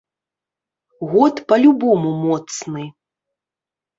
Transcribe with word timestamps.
Год 1.11 1.35
па 1.51 1.55
любому 1.65 2.09
моцны. 2.23 2.83